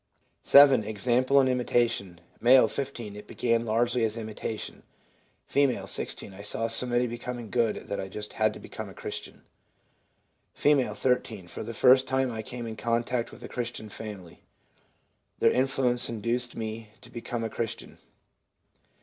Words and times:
7. 0.41 0.83
Example 0.83 1.39
and 1.39 1.47
imitation.— 1.47 2.19
M., 2.43 2.67
15. 2.67 3.15
'It 3.15 3.27
began 3.27 3.65
largely 3.67 4.03
as 4.03 4.17
imitation.' 4.17 4.81
F., 5.47 5.87
16.' 5.89 6.33
I 6.33 6.41
saw 6.41 6.65
so 6.65 6.87
many 6.87 7.05
becoming 7.05 7.51
good 7.51 7.85
that 7.87 7.99
I 7.99 8.07
just 8.07 8.33
had 8.33 8.51
to 8.55 8.59
become 8.59 8.89
a 8.89 8.95
Christian.' 8.95 9.43
F., 10.57 10.97
13. 10.97 11.39
1 11.41 11.47
For 11.49 11.61
the 11.61 11.75
first 11.75 12.07
time 12.07 12.31
I 12.31 12.41
came 12.41 12.65
in 12.65 12.77
contact 12.77 13.31
with 13.31 13.43
a 13.43 13.47
Christian 13.47 13.89
family. 13.89 14.41
Their 15.37 15.51
influence 15.51 16.09
induced 16.09 16.55
me 16.55 16.89
to 17.01 17.11
become 17.11 17.43
a 17.43 17.49
Christian.' 17.51 17.99